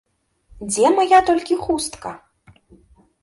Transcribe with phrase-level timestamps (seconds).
[0.69, 2.15] Дзе мая толькі хустка?